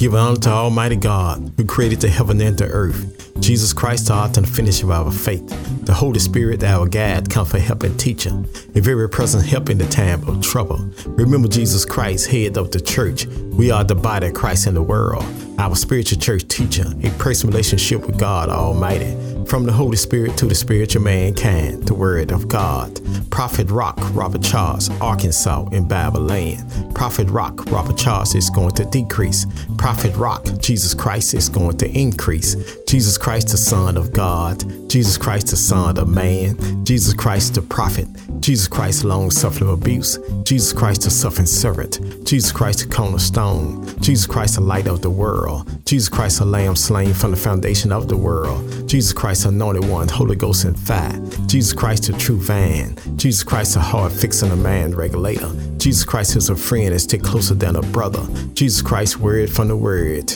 Give 0.00 0.14
honor 0.14 0.38
to 0.38 0.48
Almighty 0.48 0.96
God, 0.96 1.52
who 1.58 1.66
created 1.66 2.00
the 2.00 2.08
heaven 2.08 2.40
and 2.40 2.56
the 2.56 2.64
earth. 2.64 3.38
Jesus 3.38 3.74
Christ, 3.74 4.06
the 4.06 4.14
author 4.14 4.40
and 4.40 4.48
finisher 4.48 4.86
of 4.86 4.92
our 4.92 5.12
faith. 5.12 5.46
The 5.84 5.92
Holy 5.92 6.18
Spirit, 6.18 6.64
our 6.64 6.88
guide, 6.88 7.28
comfort, 7.28 7.58
help, 7.58 7.82
and 7.82 8.00
teacher. 8.00 8.30
A 8.74 8.80
very 8.80 9.10
present 9.10 9.44
help 9.44 9.68
in 9.68 9.76
the 9.76 9.84
time 9.84 10.26
of 10.26 10.42
trouble. 10.42 10.90
Remember 11.04 11.48
Jesus 11.48 11.84
Christ, 11.84 12.28
head 12.28 12.56
of 12.56 12.70
the 12.70 12.80
church. 12.80 13.26
We 13.26 13.70
are 13.70 13.84
the 13.84 13.94
body 13.94 14.28
of 14.28 14.32
Christ 14.32 14.66
in 14.66 14.72
the 14.72 14.82
world. 14.82 15.22
Our 15.58 15.76
spiritual 15.76 16.18
church 16.18 16.48
teacher, 16.48 16.86
a 17.02 17.10
personal 17.18 17.52
relationship 17.52 18.06
with 18.06 18.18
God 18.18 18.48
Almighty. 18.48 19.14
From 19.50 19.64
the 19.64 19.72
Holy 19.72 19.96
Spirit 19.96 20.36
to 20.36 20.46
the 20.46 20.54
spiritual 20.54 21.02
mankind, 21.02 21.82
the 21.82 21.92
Word 21.92 22.30
of 22.30 22.46
God. 22.46 23.00
Prophet 23.30 23.68
Rock, 23.68 23.98
Robert 24.14 24.44
Charles, 24.44 24.88
Arkansas, 25.00 25.66
in 25.72 25.88
Babylon. 25.88 26.92
Prophet 26.94 27.28
Rock, 27.28 27.66
Robert 27.66 27.98
Charles 27.98 28.36
is 28.36 28.48
going 28.48 28.70
to 28.76 28.84
decrease. 28.84 29.46
Prophet 29.76 30.14
Rock, 30.14 30.46
Jesus 30.60 30.94
Christ 30.94 31.34
is 31.34 31.48
going 31.48 31.76
to 31.78 31.90
increase. 31.98 32.54
Jesus 32.90 33.16
Christ, 33.16 33.50
the 33.50 33.56
Son 33.56 33.96
of 33.96 34.12
God. 34.12 34.64
Jesus 34.90 35.16
Christ, 35.16 35.46
the 35.46 35.56
Son 35.56 35.96
of 35.96 36.08
Man. 36.08 36.84
Jesus 36.84 37.14
Christ, 37.14 37.54
the 37.54 37.62
Prophet. 37.62 38.08
Jesus 38.40 38.66
Christ, 38.66 39.04
long 39.04 39.30
suffering 39.30 39.70
abuse. 39.70 40.18
Jesus 40.42 40.72
Christ, 40.72 41.02
the 41.02 41.10
suffering 41.10 41.46
servant. 41.46 42.00
Jesus 42.26 42.50
Christ, 42.50 42.80
the 42.80 42.92
cornerstone. 42.92 43.86
Jesus 44.00 44.26
Christ, 44.26 44.56
the 44.56 44.62
light 44.62 44.88
of 44.88 45.02
the 45.02 45.10
world. 45.10 45.70
Jesus 45.86 46.08
Christ, 46.08 46.40
the 46.40 46.44
lamb 46.44 46.74
slain 46.74 47.14
from 47.14 47.30
the 47.30 47.36
foundation 47.36 47.92
of 47.92 48.08
the 48.08 48.16
world. 48.16 48.88
Jesus 48.88 49.12
Christ, 49.12 49.44
anointed 49.44 49.88
one, 49.88 50.08
Holy 50.08 50.34
Ghost 50.34 50.64
and 50.64 50.76
fire. 50.76 51.16
Jesus 51.46 51.72
Christ, 51.72 52.08
the 52.08 52.18
true 52.18 52.40
van. 52.40 52.96
Jesus 53.16 53.44
Christ, 53.44 53.76
a 53.76 53.80
heart 53.80 54.10
fixing 54.10 54.50
a 54.50 54.56
man 54.56 54.96
regulator. 54.96 55.54
Jesus 55.80 56.04
Christ 56.04 56.36
is 56.36 56.50
a 56.50 56.54
friend 56.54 56.94
that 56.94 56.98
stick 56.98 57.22
closer 57.22 57.54
than 57.54 57.74
a 57.74 57.80
brother. 57.80 58.22
Jesus 58.52 58.82
Christ, 58.82 59.16
word 59.16 59.50
from 59.50 59.68
the 59.68 59.76
word. 59.78 60.28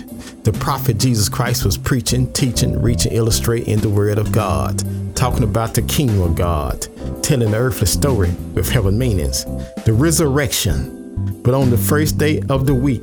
The 0.43 0.57
prophet 0.59 0.97
Jesus 0.97 1.29
Christ 1.29 1.67
was 1.67 1.77
preaching, 1.77 2.33
teaching, 2.33 2.81
reaching, 2.81 3.13
illustrating 3.13 3.77
the 3.77 3.91
word 3.91 4.17
of 4.17 4.33
God, 4.33 4.83
talking 5.15 5.43
about 5.43 5.75
the 5.75 5.83
kingdom 5.83 6.23
of 6.23 6.35
God, 6.35 6.89
telling 7.23 7.51
the 7.51 7.59
earthly 7.59 7.87
story 7.87 8.31
with 8.55 8.71
heaven 8.71 8.97
meanings. 8.97 9.45
The 9.85 9.93
resurrection. 9.93 11.43
But 11.43 11.53
on 11.53 11.69
the 11.69 11.77
first 11.77 12.17
day 12.17 12.41
of 12.49 12.65
the 12.65 12.75
week, 12.75 13.03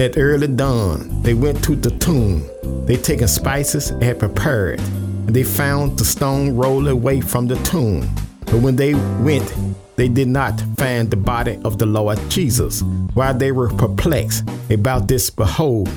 at 0.00 0.18
early 0.18 0.48
dawn, 0.48 1.22
they 1.22 1.34
went 1.34 1.62
to 1.62 1.76
the 1.76 1.96
tomb. 1.98 2.42
They 2.86 2.96
taken 2.96 3.28
spices 3.28 3.90
and 3.90 4.02
had 4.02 4.18
prepared. 4.18 4.80
And 4.80 5.36
they 5.36 5.44
found 5.44 6.00
the 6.00 6.04
stone 6.04 6.56
rolled 6.56 6.88
away 6.88 7.20
from 7.20 7.46
the 7.46 7.54
tomb. 7.62 8.10
But 8.46 8.56
when 8.56 8.74
they 8.74 8.94
went, 9.22 9.54
they 10.02 10.08
did 10.08 10.26
not 10.26 10.60
find 10.78 11.08
the 11.08 11.16
body 11.16 11.60
of 11.64 11.78
the 11.78 11.86
Lord 11.86 12.18
Jesus. 12.28 12.82
While 13.14 13.34
they 13.34 13.52
were 13.52 13.68
perplexed 13.68 14.42
about 14.68 15.06
this, 15.06 15.30
behold, 15.30 15.88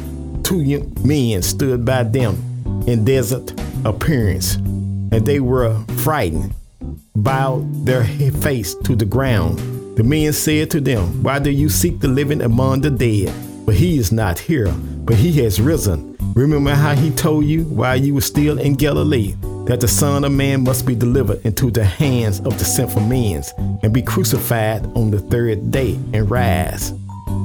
two 0.43 0.61
men 1.03 1.41
stood 1.41 1.83
by 1.85 2.03
them 2.03 2.35
in 2.85 3.03
desert 3.03 3.59
appearance, 3.83 4.57
and 4.57 5.25
they 5.25 5.39
were 5.39 5.83
frightened, 6.03 6.53
bowed 7.15 7.65
their 7.83 8.03
face 8.43 8.75
to 8.75 8.95
the 8.95 9.05
ground. 9.05 9.57
The 9.97 10.03
men 10.03 10.33
said 10.33 10.69
to 10.69 10.81
them, 10.81 11.23
Why 11.23 11.39
do 11.39 11.49
you 11.49 11.67
seek 11.67 11.99
the 11.99 12.07
living 12.07 12.43
among 12.43 12.81
the 12.81 12.91
dead? 12.91 13.33
But 13.65 13.73
he 13.73 13.97
is 13.97 14.11
not 14.11 14.37
here, 14.37 14.71
but 14.71 15.15
he 15.15 15.31
has 15.41 15.59
risen. 15.59 16.15
Remember 16.35 16.75
how 16.75 16.93
he 16.93 17.09
told 17.09 17.45
you 17.45 17.63
while 17.63 17.99
you 17.99 18.13
were 18.13 18.21
still 18.21 18.59
in 18.59 18.75
Galilee 18.75 19.33
that 19.65 19.81
the 19.81 19.87
Son 19.87 20.23
of 20.23 20.31
Man 20.31 20.63
must 20.63 20.85
be 20.85 20.95
delivered 20.95 21.43
into 21.45 21.71
the 21.71 21.83
hands 21.83 22.39
of 22.41 22.57
the 22.59 22.65
sinful 22.65 23.01
men 23.01 23.43
and 23.81 23.93
be 23.93 24.01
crucified 24.01 24.85
on 24.95 25.11
the 25.11 25.19
third 25.19 25.71
day 25.71 25.95
and 26.13 26.29
rise. 26.29 26.91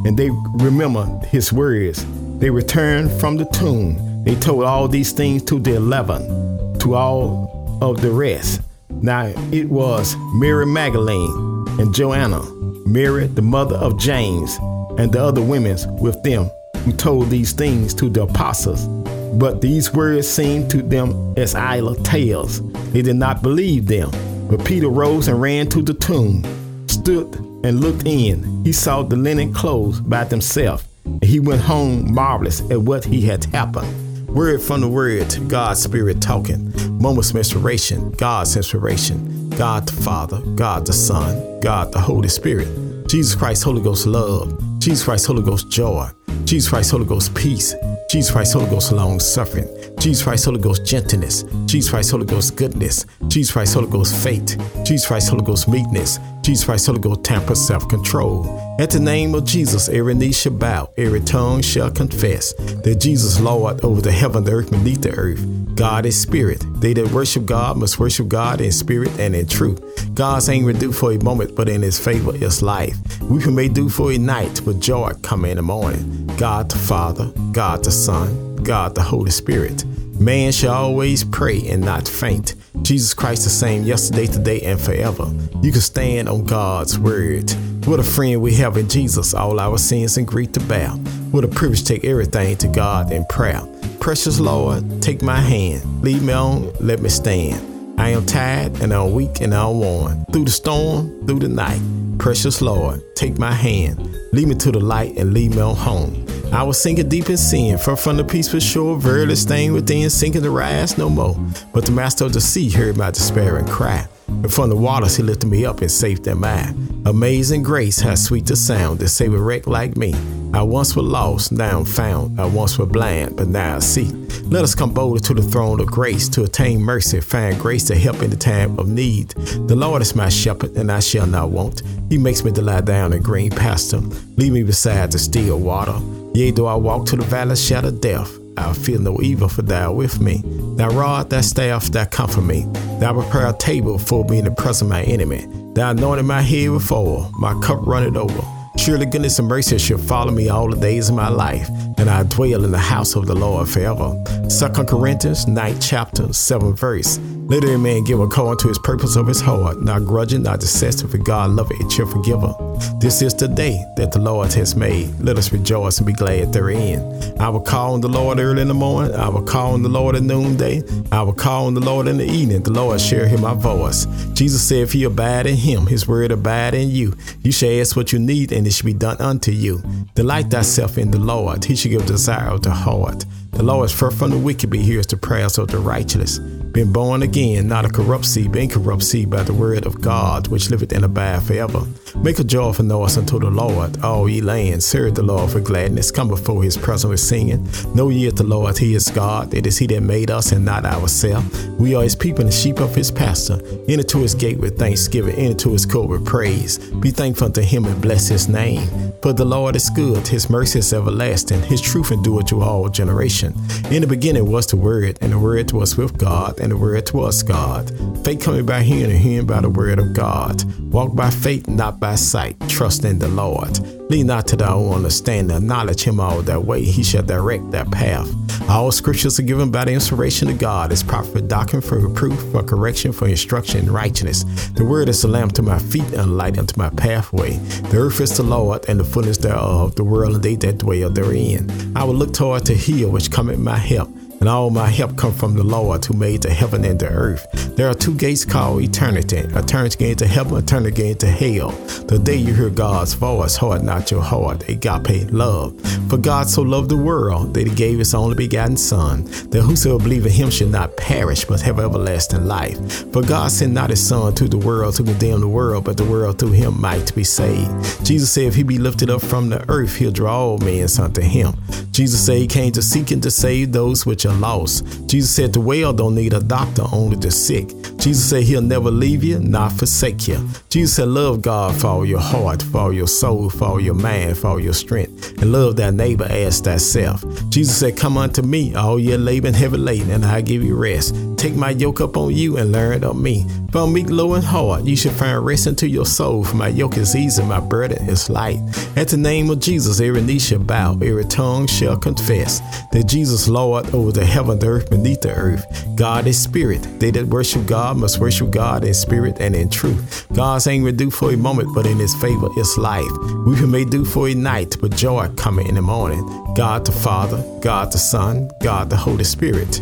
And 0.05 0.17
they 0.17 0.31
remember 0.55 1.07
his 1.27 1.53
words. 1.53 2.05
They 2.39 2.51
returned 2.51 3.11
from 3.21 3.37
the 3.37 3.47
tomb. 3.47 4.25
They 4.25 4.35
told 4.35 4.65
all 4.65 4.87
these 4.87 5.13
things 5.13 5.43
to 5.45 5.59
the 5.59 5.77
eleven, 5.77 6.79
to 6.81 6.95
all 6.95 7.79
of 7.83 8.03
the 8.03 8.11
rest. 8.11 8.61
Now 8.91 9.33
it 9.51 9.71
was 9.71 10.15
Mary 10.35 10.67
Magdalene 10.67 11.67
and 11.79 11.95
Joanna, 11.95 12.43
Mary 12.87 13.29
the 13.29 13.43
mother 13.43 13.77
of 13.77 13.99
James, 13.99 14.59
and 14.99 15.11
the 15.11 15.23
other 15.23 15.41
women 15.41 15.79
with 15.97 16.23
them 16.23 16.51
who 16.85 16.93
told 16.93 17.31
these 17.31 17.53
things 17.53 17.95
to 17.95 18.11
the 18.11 18.23
apostles. 18.25 18.87
But 19.35 19.61
these 19.61 19.93
words 19.93 20.29
seemed 20.29 20.71
to 20.71 20.83
them 20.83 21.35
as 21.37 21.55
idle 21.55 21.95
tales. 21.95 22.61
They 22.93 23.03
did 23.03 23.17
not 23.17 23.43
believe 23.43 23.87
them. 23.87 24.11
But 24.49 24.65
Peter 24.65 24.89
rose 24.89 25.29
and 25.29 25.41
ran 25.41 25.69
to 25.69 25.83
the 25.83 25.95
tomb, 25.95 26.45
stood 26.89 27.37
and 27.63 27.81
looked 27.81 28.07
in. 28.07 28.65
He 28.65 28.73
saw 28.73 29.03
the 29.03 29.17
linen 29.17 29.53
clothes 29.53 30.01
by 30.01 30.25
themselves, 30.25 30.85
and 31.05 31.25
he 31.25 31.39
went 31.39 31.61
home 31.61 32.13
marvelous 32.13 32.61
at 32.71 32.81
what 32.81 33.05
he 33.05 33.21
had 33.21 33.45
happened. 33.47 33.89
Word 34.29 34.63
from 34.63 34.81
the 34.81 34.89
word, 34.89 35.37
God's 35.49 35.83
Spirit 35.83 36.21
talking. 36.21 36.73
Moments 36.99 37.31
of 37.31 37.37
inspiration, 37.37 38.11
God's 38.13 38.57
inspiration. 38.57 39.51
God 39.51 39.87
the 39.87 39.93
Father, 39.93 40.41
God 40.55 40.87
the 40.87 40.93
Son, 40.93 41.61
God 41.61 41.93
the 41.93 42.01
Holy 42.01 42.29
Spirit. 42.29 42.69
Jesus 43.09 43.35
Christ, 43.35 43.65
Holy 43.65 43.83
Ghost 43.83 44.07
love. 44.07 44.57
Jesus 44.79 45.05
Christ, 45.05 45.27
Holy 45.27 45.43
Ghost 45.43 45.69
joy. 45.69 46.09
Jesus 46.45 46.71
Christ, 46.71 46.93
Holy 46.93 47.05
Ghost 47.05 47.35
peace. 47.35 47.75
Jesus 48.11 48.33
Christ, 48.33 48.55
Holy 48.55 48.69
Ghost 48.69 48.91
long 48.91 49.21
suffering. 49.21 49.69
Jesus 50.01 50.25
Christ, 50.25 50.45
Holy 50.45 50.59
Ghost 50.59 50.85
gentleness. 50.85 51.45
Jesus 51.67 51.91
Christ, 51.91 52.11
Holy 52.11 52.27
Ghost 52.27 52.57
goodness. 52.57 53.07
Jesus 53.29 53.53
Christ, 53.53 53.75
Holy 53.75 53.87
Ghost 53.87 54.17
faith. 54.17 54.61
Jesus 54.85 55.07
Christ, 55.07 55.29
Holy 55.31 55.45
Ghost 55.45 55.69
meekness. 55.69 56.19
Jesus 56.43 56.65
Christ, 56.65 56.87
Holy 56.87 56.99
Ghost 56.99 57.23
temper, 57.23 57.55
self 57.55 57.89
control. 57.89 58.49
At 58.81 58.91
the 58.91 58.99
name 58.99 59.37
of 59.37 59.45
Jesus, 59.45 59.89
every 59.89 60.15
knee 60.15 60.33
shall 60.33 60.55
bow, 60.55 60.93
every 60.97 61.21
tongue 61.21 61.63
shall 61.63 61.89
confess 61.89 62.53
that 62.55 62.97
Jesus 63.01 63.39
Lord 63.39 63.85
over 63.85 64.01
the 64.01 64.11
heaven, 64.11 64.43
the 64.43 64.55
earth, 64.55 64.73
beneath 64.73 65.03
the 65.03 65.13
earth. 65.13 65.70
God 65.81 66.05
is 66.05 66.21
spirit. 66.21 66.63
They 66.75 66.93
that 66.93 67.11
worship 67.11 67.47
God 67.47 67.79
must 67.79 67.99
worship 67.99 68.29
God 68.29 68.61
in 68.61 68.71
spirit 68.71 69.19
and 69.19 69.35
in 69.35 69.47
truth. 69.47 69.81
God's 70.15 70.51
anger 70.51 70.75
do 70.75 70.93
for 70.93 71.13
a 71.13 71.25
moment, 71.25 71.57
but 71.57 71.71
in 71.71 71.81
his 71.81 71.99
favor 71.99 72.37
is 72.37 72.61
life. 72.61 72.99
Weeping 73.23 73.55
may 73.55 73.69
do 73.69 73.89
for 73.89 74.13
a 74.13 74.19
night, 74.19 74.61
but 74.67 74.79
joy 74.79 75.13
come 75.23 75.47
in 75.47 75.57
the 75.57 75.63
morning. 75.63 76.27
God 76.37 76.71
the 76.71 76.77
Father, 76.77 77.33
God 77.53 77.83
the 77.83 77.91
Son, 77.91 78.57
God 78.57 78.95
the 78.95 79.01
Holy 79.01 79.31
Spirit. 79.31 79.87
Man 80.21 80.53
shall 80.53 80.75
always 80.75 81.25
pray 81.25 81.67
and 81.67 81.83
not 81.83 82.07
faint. 82.07 82.57
Jesus 82.83 83.15
Christ 83.15 83.45
the 83.45 83.49
same 83.49 83.85
yesterday, 83.85 84.27
today, 84.27 84.61
and 84.61 84.79
forever. 84.79 85.33
You 85.63 85.73
can 85.73 85.81
stand 85.81 86.29
on 86.29 86.45
God's 86.45 86.99
word. 86.99 87.51
What 87.87 88.01
a 88.01 88.05
friend 88.05 88.43
we 88.43 88.53
have 88.57 88.77
in 88.77 88.87
Jesus, 88.87 89.33
all 89.33 89.59
our 89.59 89.79
sins 89.79 90.19
and 90.19 90.29
grief 90.29 90.53
to 90.53 90.61
bow. 90.61 90.97
What 91.31 91.45
a 91.45 91.49
privilege 91.49 91.85
to 91.85 91.95
take 91.95 92.05
everything 92.05 92.59
to 92.59 92.69
God 92.69 93.13
in 93.13 93.25
prayer. 93.31 93.63
Precious 94.01 94.41
Lord, 94.41 95.03
take 95.03 95.21
my 95.21 95.39
hand, 95.39 96.03
lead 96.03 96.23
me 96.23 96.33
on, 96.33 96.73
let 96.81 97.01
me 97.01 97.11
stand. 97.11 98.01
I 98.01 98.09
am 98.09 98.25
tired 98.25 98.81
and 98.81 98.95
I'm 98.95 99.13
weak 99.13 99.43
and 99.43 99.55
I'm 99.55 99.79
worn. 99.79 100.25
Through 100.33 100.47
the 100.47 100.51
storm, 100.51 101.27
through 101.27 101.41
the 101.41 101.49
night. 101.49 101.83
Precious 102.19 102.63
Lord, 102.63 103.03
take 103.15 103.39
my 103.39 103.53
hand, 103.53 103.99
lead 104.33 104.49
me 104.49 104.55
to 104.55 104.73
the 104.73 104.81
light 104.81 105.19
and 105.19 105.35
lead 105.35 105.51
me 105.51 105.61
on 105.61 105.77
home. 105.77 106.27
I 106.51 106.63
was 106.63 106.81
sinking 106.81 107.11
deep 107.11 107.29
in 107.29 107.37
sin, 107.37 107.77
far 107.77 107.95
from 107.95 108.17
the 108.17 108.25
peaceful 108.25 108.61
shore, 108.61 108.99
verily 108.99 109.37
staying 109.37 109.75
within, 109.75 110.09
sinking 110.09 110.43
to 110.43 110.51
rise 110.51 110.97
no 110.97 111.11
more. 111.11 111.37
But 111.75 111.85
the 111.85 111.93
master 111.93 112.25
of 112.25 112.33
the 112.33 112.41
sea 112.41 112.71
heard 112.71 112.97
my 112.97 113.11
despairing 113.11 113.67
cry. 113.67 114.09
And 114.43 114.53
from 114.53 114.71
the 114.71 114.77
waters 114.77 115.17
he 115.17 115.23
lifted 115.23 115.49
me 115.49 115.65
up 115.65 115.81
and 115.81 115.91
saved 115.91 116.25
them 116.25 116.45
I. 116.45 116.73
Amazing 117.05 117.63
grace, 117.63 118.01
how 118.01 118.15
sweet 118.15 118.47
the 118.47 118.57
sound 118.57 119.01
that 119.01 119.09
save 119.09 119.35
a 119.35 119.39
wreck 119.39 119.67
like 119.67 119.97
me. 119.97 120.15
I 120.53 120.63
once 120.63 120.97
was 120.97 121.07
lost, 121.07 121.53
now 121.53 121.79
I'm 121.79 121.85
found. 121.85 122.41
I 122.41 122.45
once 122.45 122.79
was 122.79 122.89
blind, 122.89 123.37
but 123.37 123.49
now 123.49 123.77
I 123.77 123.79
see. 123.79 124.07
Let 124.45 124.65
us 124.65 124.75
come 124.75 124.93
boldly 124.93 125.21
to 125.21 125.35
the 125.35 125.43
throne 125.43 125.79
of 125.81 125.87
grace 125.87 126.29
to 126.31 126.43
attain 126.43 126.81
mercy, 126.81 127.21
find 127.21 127.57
grace 127.59 127.85
to 127.85 127.97
help 127.97 128.21
in 128.21 128.31
the 128.31 128.37
time 128.37 128.77
of 128.79 128.89
need. 128.89 129.29
The 129.69 129.77
Lord 129.77 130.03
is 130.03 130.17
my 130.17 130.29
shepherd, 130.29 130.77
and 130.77 130.91
I 130.91 130.99
shall 130.99 131.27
not 131.27 131.51
want. 131.51 131.83
He 132.09 132.19
makes 132.19 132.43
me 132.43 132.51
to 132.53 132.63
lie 132.63 132.81
down 132.81 133.13
in 133.13 133.23
green 133.23 133.51
pasture, 133.51 134.01
lead 134.37 134.53
me 134.53 134.65
beside 134.65 135.13
the 135.13 135.21
still 135.21 135.61
water. 135.61 136.01
Yea, 136.35 136.51
though 136.51 136.67
I 136.67 136.75
walk 136.75 137.07
to 137.07 137.17
the 137.17 137.25
valley 137.25 137.53
of 137.53 137.59
shadow 137.59 137.89
of 137.89 138.01
death, 138.01 138.40
I'll 138.61 138.75
feel 138.75 139.01
no 139.01 139.21
evil, 139.23 139.49
for 139.49 139.63
thou 139.63 139.93
with 139.93 140.21
me. 140.21 140.43
Thy 140.77 140.87
rod, 140.87 141.31
thy 141.31 141.41
staff, 141.41 141.87
thou 141.87 142.05
comfort 142.05 142.43
me. 142.43 142.67
Thou 143.01 143.15
prepare 143.15 143.49
a 143.49 143.57
table 143.57 143.99
for 143.99 144.25
me 144.25 144.39
in 144.39 144.45
the 144.45 144.51
presence 144.51 144.83
of 144.83 144.89
my 144.89 145.03
enemy. 145.03 145.47
Thou 145.75 145.91
anointed 145.91 146.27
my 146.27 146.43
head 146.43 146.71
with 146.71 146.93
oil, 146.93 147.31
my 147.39 147.59
cup 147.63 147.87
runneth 147.87 148.17
over. 148.17 148.60
Surely 148.81 149.05
goodness 149.05 149.39
and 149.39 149.47
mercy 149.47 149.77
shall 149.77 149.99
follow 149.99 150.33
me 150.33 150.49
all 150.49 150.71
the 150.71 150.81
days 150.81 151.11
of 151.11 151.15
my 151.15 151.29
life, 151.29 151.69
and 151.99 152.09
I 152.09 152.23
dwell 152.23 152.65
in 152.65 152.71
the 152.71 152.79
house 152.79 153.15
of 153.15 153.27
the 153.27 153.35
Lord 153.35 153.69
forever. 153.69 154.17
2 154.49 154.85
Corinthians 154.85 155.47
9 155.47 155.81
chapter 155.81 156.33
7 156.33 156.75
verse. 156.75 157.19
Let 157.51 157.65
every 157.65 157.79
man 157.79 158.05
give 158.05 158.21
according 158.21 158.59
to 158.59 158.69
his 158.69 158.79
purpose 158.79 159.17
of 159.17 159.27
his 159.27 159.41
heart, 159.41 159.83
not 159.83 160.05
grudging, 160.05 160.45
not 160.45 160.61
deceptive, 160.61 161.11
for 161.11 161.19
God 161.19 161.51
loveth 161.51 161.81
a 161.81 161.89
cheerful 161.89 162.23
giver. 162.23 162.55
This 163.01 163.23
is 163.23 163.35
the 163.35 163.49
day 163.49 163.85
that 163.97 164.13
the 164.13 164.21
Lord 164.21 164.53
has 164.53 164.77
made. 164.77 165.11
Let 165.19 165.37
us 165.37 165.53
rejoice 165.53 165.99
and 165.99 166.07
be 166.07 166.13
glad 166.13 166.53
therein. 166.53 167.01
I 167.41 167.49
will 167.49 167.61
call 167.61 167.95
on 167.95 168.01
the 168.01 168.09
Lord 168.09 168.39
early 168.39 168.63
in 168.63 168.69
the 168.69 168.75
morning. 168.75 169.15
I 169.17 169.29
will 169.29 169.43
call 169.43 169.73
on 169.73 169.83
the 169.83 169.89
Lord 169.89 170.15
at 170.15 170.23
noonday. 170.23 170.85
I 171.11 171.23
will 171.23 171.33
call 171.33 171.67
on 171.67 171.75
the 171.75 171.81
Lord 171.81 172.07
in 172.07 172.19
the 172.19 172.25
evening. 172.25 172.63
The 172.63 172.73
Lord 172.73 173.01
shall 173.01 173.27
hear 173.27 173.39
my 173.39 173.55
voice. 173.55 174.07
Jesus 174.33 174.63
said, 174.63 174.79
If 174.79 174.95
you 174.95 175.09
abide 175.09 175.47
in 175.47 175.57
him, 175.57 175.87
his 175.87 176.07
word 176.07 176.31
abide 176.31 176.75
in 176.75 176.91
you. 176.91 177.17
You 177.43 177.51
shall 177.51 177.81
ask 177.81 177.97
what 177.97 178.13
you 178.13 178.21
need, 178.21 178.53
and 178.53 178.65
it 178.71 178.75
shall 178.75 178.87
be 178.87 178.95
done 178.95 179.21
unto 179.21 179.51
you. 179.51 179.83
Delight 180.15 180.49
thyself 180.49 180.97
in 180.97 181.11
the 181.11 181.19
Lord. 181.19 181.65
He 181.65 181.75
shall 181.75 181.91
give 181.91 182.07
desire 182.07 182.51
of 182.51 182.63
the 182.63 182.71
heart. 182.71 183.25
The 183.51 183.65
Lord 183.65 183.87
is 183.87 183.93
far 183.93 184.13
from 184.13 184.31
the 184.31 184.39
wicked, 184.39 184.71
but 184.71 184.79
hears 184.79 185.09
the 185.09 185.17
prayers 185.17 185.59
of 185.59 185.67
the 185.69 185.79
righteous. 185.79 186.39
Been 186.39 186.93
born 186.93 187.25
again, 187.25 187.67
not 187.67 187.85
a 187.85 187.89
corrupt 187.89 188.27
seed, 188.27 188.53
but 188.53 188.63
incorrupt 188.63 189.03
seed 189.03 189.29
by 189.29 189.43
the 189.43 189.53
word 189.53 189.87
of 189.87 190.01
God, 190.01 190.47
which 190.47 190.71
liveth 190.71 190.93
and 190.93 191.05
abide 191.05 191.43
forever. 191.43 191.85
Make 192.23 192.39
a 192.39 192.45
joyful 192.45 192.85
noise 192.85 193.17
unto 193.17 193.39
the 193.39 193.49
Lord, 193.49 194.03
all 194.03 194.29
ye 194.29 194.43
lands. 194.43 194.85
Serve 194.85 195.15
the 195.15 195.23
Lord 195.23 195.51
for 195.51 195.61
gladness. 195.61 196.11
Come 196.11 196.29
before 196.29 196.63
his 196.63 196.77
presence 196.77 197.11
with 197.11 197.21
singing. 197.21 197.67
Know 197.95 198.11
ye 198.11 198.29
the 198.29 198.45
Lord, 198.45 198.77
he 198.77 198.95
is 198.95 199.09
God. 199.09 199.55
It 199.55 199.67
is 199.67 199.79
he 199.79 199.87
that 199.87 200.03
made 200.03 200.31
us 200.31 200.53
and 200.53 200.63
not 200.63 200.85
ourselves. 200.85 201.67
We 201.79 201.95
are 201.95 202.03
his 202.03 202.15
people 202.15 202.43
and 202.43 202.51
the 202.51 202.55
sheep 202.55 202.79
of 202.79 202.95
his 202.95 203.11
pasture. 203.11 203.59
Enter 203.89 204.03
to 204.03 204.19
his 204.19 204.35
gate 204.35 204.59
with 204.59 204.79
thanksgiving, 204.79 205.35
enter 205.37 205.57
to 205.61 205.73
his 205.73 205.87
court 205.87 206.11
with 206.11 206.27
praise. 206.27 206.77
Be 206.77 207.11
thankful 207.11 207.47
unto 207.47 207.63
him 207.63 207.87
and 207.87 208.03
bless 208.03 208.29
his 208.29 208.49
name. 208.49 208.87
For 209.23 209.33
the 209.33 209.45
Lord 209.45 209.77
is 209.77 209.89
good, 209.91 210.27
his 210.27 210.49
mercy 210.51 210.79
is 210.79 210.93
everlasting, 210.93 211.63
his 211.63 211.81
truth 211.81 212.11
endureth 212.11 212.47
to 212.49 212.61
all 212.63 212.89
generation. 212.89 213.55
In 213.91 214.03
the 214.03 214.07
beginning 214.07 214.51
was 214.51 214.67
the 214.67 214.77
Word, 214.77 215.19
and 215.21 215.33
the 215.33 215.39
Word 215.39 215.73
was 215.73 215.97
with 215.97 216.17
God, 216.19 216.59
and 216.61 216.73
the 216.73 216.77
Word 216.77 217.11
was 217.13 217.43
God. 217.43 217.91
Faith 218.25 218.43
coming 218.43 218.67
by 218.67 218.83
hearing, 218.83 219.11
and 219.11 219.21
hearing 219.21 219.47
by 219.47 219.61
the 219.61 219.71
Word 219.71 219.99
of 219.99 220.15
God. 220.15 220.63
Walk 220.91 221.15
by 221.15 221.31
faith, 221.31 221.69
not 221.69 222.01
by 222.01 222.10
sight. 222.15 222.57
Trust 222.69 223.05
in 223.05 223.19
the 223.19 223.29
Lord. 223.29 223.79
Lean 224.11 224.27
not 224.27 224.47
to 224.49 224.57
thy 224.57 224.73
own 224.73 224.95
understanding. 224.95 225.57
Acknowledge 225.57 226.03
him 226.03 226.21
all 226.21 226.43
that 226.43 226.65
way. 226.65 226.83
He 226.83 227.03
shall 227.03 227.23
direct 227.23 227.71
thy 227.71 227.85
path. 227.85 228.29
All 228.69 228.93
scriptures 228.93 229.39
are 229.39 229.45
given 229.45 229.71
by 229.71 229.85
the 229.85 229.93
inspiration 229.93 230.49
of 230.49 230.59
God 230.59 230.93
as 230.93 231.03
proper 231.03 231.41
doctrine 231.41 231.83
for 231.83 231.99
reproof, 231.99 232.41
for 232.53 232.63
correction, 232.63 233.13
for 233.13 233.27
instruction 233.27 233.81
in 233.81 233.93
righteousness. 233.93 234.45
The 234.71 234.85
word 234.85 235.09
is 235.09 235.25
a 235.25 235.29
lamp 235.29 235.53
to 235.55 235.63
my 235.63 235.79
feet 235.79 236.05
and 236.05 236.21
a 236.21 236.27
light 236.27 236.59
unto 236.59 236.79
my 236.79 236.91
pathway. 236.91 237.57
The 237.91 237.99
earth 237.99 238.21
is 238.21 238.37
the 238.37 238.43
Lord 238.43 238.89
and 238.89 239.01
the 239.01 239.05
fullness 239.05 239.39
thereof, 239.39 239.97
the 239.97 240.05
world 240.05 240.35
and 240.35 240.43
they 240.43 240.57
that 240.57 240.79
dwell 240.79 241.11
therein. 241.11 241.71
I 241.97 242.05
will 242.05 242.15
look 242.15 242.33
toward 242.33 242.67
the 242.67 242.75
hill 242.75 243.11
which 243.11 243.31
cometh 243.31 243.59
my 243.59 243.77
help 243.77 244.09
and 244.41 244.49
all 244.49 244.71
my 244.71 244.89
help 244.89 245.17
come 245.17 245.33
from 245.33 245.55
the 245.55 245.63
Lord 245.63 246.05
who 246.05 246.15
made 246.15 246.43
the 246.43 246.51
heaven 246.51 246.85
and 246.85 246.99
the 246.99 247.09
earth. 247.09 247.47
There 247.77 247.89
are 247.89 247.95
two 247.95 248.15
gates 248.15 248.45
called 248.45 248.83
eternity, 248.83 249.39
eternity 249.39 249.99
gate 249.99 250.19
to 250.19 250.27
heaven, 250.27 250.57
eternity 250.57 250.97
gate 250.97 251.21
to 251.21 251.27
hell. 251.27 251.71
The 252.09 252.19
day 252.19 252.37
you 252.37 252.55
hear 252.55 252.71
God's 252.71 253.15
voice, 253.15 253.57
heart 253.57 253.83
not 253.83 254.11
your 254.11 254.23
heart, 254.23 254.69
agape 254.69 255.31
love. 255.31 255.79
For 256.09 256.17
God 256.17 256.49
so 256.49 256.63
loved 256.63 256.89
the 256.89 256.97
world 256.97 257.55
that 257.55 257.67
he 257.67 257.75
gave 257.75 257.99
his 257.99 258.15
only 258.15 258.35
begotten 258.35 258.77
Son, 258.77 259.25
that 259.51 259.63
whosoever 259.63 260.03
believe 260.03 260.27
in 260.27 260.33
him 260.33 260.51
should 260.51 260.71
not 260.73 260.97
perish, 260.97 261.45
but 261.45 261.61
have 261.61 261.79
everlasting 261.79 262.47
life. 262.47 262.79
For 263.13 263.23
God 263.23 263.51
sent 263.51 263.73
not 263.73 263.91
his 263.91 264.05
Son 264.05 264.35
to 264.35 264.49
the 264.49 264.59
world 264.59 264.95
to 264.97 265.05
condemn 265.05 265.41
the 265.41 265.49
world, 265.49 265.85
but 265.85 265.97
the 265.97 266.05
world 266.05 266.39
through 266.39 266.53
him 266.53 266.81
might 266.81 267.15
be 267.15 267.25
saved. 267.25 268.05
Jesus 268.05 268.33
said, 268.33 268.45
if 268.45 268.55
he 268.55 268.63
be 268.63 268.79
lifted 268.79 269.11
up 269.11 269.21
from 269.21 269.51
the 269.51 269.65
earth, 269.71 269.97
he'll 269.97 270.11
draw 270.11 270.41
all 270.41 270.59
men 270.59 270.89
unto 270.99 271.21
him. 271.21 271.55
Jesus 271.93 272.25
said 272.25 272.39
he 272.39 272.47
came 272.47 272.73
to 272.73 272.83
seek 272.83 273.11
and 273.11 273.23
to 273.23 273.31
save 273.31 273.73
those 273.73 274.07
which 274.07 274.25
are 274.25 274.30
lost. 274.33 275.09
Jesus 275.09 275.35
said 275.35 275.53
the 275.53 275.61
well 275.61 275.93
don't 275.93 276.15
need 276.15 276.33
a 276.33 276.41
doctor, 276.41 276.85
only 276.93 277.17
the 277.17 277.31
sick. 277.31 277.69
Jesus 277.99 278.31
said 278.31 278.45
he'll 278.45 278.63
never 278.63 278.91
leave 278.91 279.23
you, 279.23 279.39
not 279.39 279.73
forsake 279.73 280.27
you. 280.29 280.39
Jesus 280.69 280.97
said 280.97 281.09
love 281.09 281.43
God 281.43 281.75
for 281.79 281.89
all 281.89 282.07
your 282.07 282.21
heart, 282.21 282.63
for 282.63 282.79
all 282.79 282.93
your 282.93 283.07
soul, 283.07 283.51
for 283.51 283.65
all 283.65 283.81
your 283.81 283.95
mind, 283.95 284.39
for 284.39 284.49
all 284.49 284.61
your 284.61 284.73
strength, 284.73 285.41
and 285.41 285.53
love 285.53 285.77
thy 285.77 285.91
neighbor 285.91 286.27
as 286.31 286.61
thyself. 286.61 287.25
Jesus 287.51 287.79
said, 287.79 287.97
Come 287.97 288.17
unto 288.17 288.43
me, 288.43 288.75
all 288.75 288.99
ye 288.99 289.17
labor 289.17 289.49
and 289.49 289.57
heavy 289.57 289.77
laden, 289.77 290.11
and 290.11 290.25
I 290.25 290.41
give 290.41 290.63
you 290.63 290.77
rest. 290.77 291.15
Take 291.37 291.55
my 291.55 291.71
yoke 291.71 292.01
up 292.01 292.17
on 292.17 292.35
you 292.35 292.57
and 292.57 292.73
learn 292.73 293.05
of 293.05 293.21
me. 293.21 293.47
For 293.73 293.83
I'm 293.83 293.93
meek, 293.93 294.11
low, 294.11 294.35
and 294.35 294.45
hard. 294.45 294.87
You 294.87 294.97
should 294.97 295.13
find 295.13 295.45
rest 295.45 295.69
unto 295.69 295.87
your 295.87 296.05
soul. 296.05 296.43
For 296.45 296.57
my 296.57 296.69
yoke 296.69 296.97
is 296.97 297.15
easy, 297.15 297.43
my 297.45 297.61
burden 297.61 298.09
is 298.09 298.29
light. 298.29 298.59
At 298.97 299.09
the 299.09 299.17
name 299.17 299.49
of 299.51 299.61
Jesus, 299.61 300.01
every 300.01 300.23
knee 300.23 300.41
shall 300.41 300.59
bow, 300.59 300.95
every 300.95 301.25
tongue 301.25 301.69
shall 301.69 301.97
confess 301.97 302.61
that 302.91 303.05
Jesus 303.07 303.49
Lord 303.49 303.95
over 303.95 304.11
the 304.11 304.25
heaven, 304.25 304.59
the 304.59 304.67
earth, 304.67 304.91
beneath 304.91 305.21
the 305.21 305.33
earth. 305.33 305.87
God 305.95 306.27
is 306.27 306.41
spirit. 306.41 306.83
They 306.99 307.13
that 307.13 307.27
worship 307.27 307.67
God 307.67 307.97
must 307.97 308.19
worship 308.19 308.51
God 308.51 308.85
in 308.85 308.93
spirit 308.93 309.37
and 309.41 309.55
in 309.55 309.71
truth. 309.71 310.27
God's 310.33 310.67
anger 310.67 310.91
do 310.91 311.11
for 311.11 311.33
a 311.33 311.37
moment, 311.37 311.73
but 311.75 311.87
in 311.87 311.99
his 311.99 312.15
favor 312.17 312.49
is 312.59 312.77
life. 312.77 313.11
We 313.47 313.65
may 313.67 313.85
do 313.85 314.05
for 314.05 314.29
a 314.29 314.35
night, 314.35 314.77
but 314.81 314.97
joy 314.97 315.29
coming 315.37 315.69
in 315.69 315.77
the 315.77 315.83
morning. 315.83 316.27
God 316.57 316.85
the 316.85 316.93
Father, 316.93 317.45
God 317.61 317.93
the 317.93 317.99
Son, 317.99 318.51
God 318.63 318.91
the 318.91 318.97
Holy 318.97 319.25
Spirit. 319.25 319.81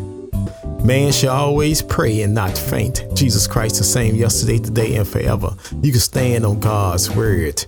Man 0.84 1.12
shall 1.12 1.34
always 1.34 1.82
pray 1.82 2.22
and 2.22 2.34
not 2.34 2.56
faint. 2.56 3.04
Jesus 3.14 3.46
Christ 3.46 3.78
the 3.78 3.84
same 3.84 4.14
yesterday, 4.14 4.58
today, 4.58 4.96
and 4.96 5.06
forever. 5.06 5.54
You 5.82 5.90
can 5.90 6.00
stand 6.00 6.46
on 6.46 6.60
God's 6.60 7.10
word. 7.10 7.64